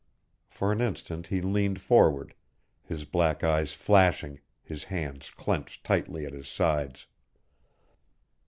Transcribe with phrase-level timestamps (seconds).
[0.47, 2.33] For an instant he leaned forward,
[2.81, 7.05] his black eyes flashing, his hands clenched tightly at his sides.